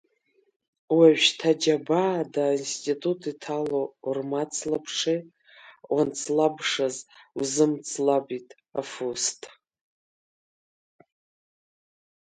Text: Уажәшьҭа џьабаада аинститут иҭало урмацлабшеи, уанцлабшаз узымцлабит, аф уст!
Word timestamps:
Уажәшьҭа 0.95 1.51
џьабаада 1.61 2.41
аинститут 2.47 3.21
иҭало 3.31 3.81
урмацлабшеи, 4.07 5.19
уанцлабшаз 5.93 6.95
узымцлабит, 7.39 8.47
аф 8.79 8.91
уст! 9.09 9.41